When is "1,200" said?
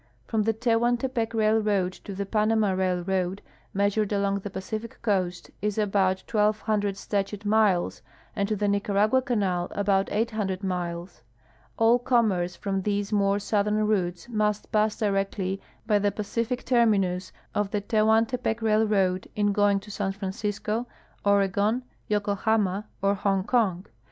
6.23-6.97